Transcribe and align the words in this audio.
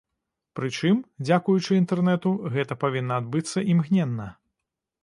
Прычым, 0.59 0.95
дзякуючы 1.27 1.71
інтэрнэту, 1.81 2.33
гэта 2.57 2.81
павінна 2.87 3.13
адбыцца 3.23 3.69
імгненна. 3.75 4.27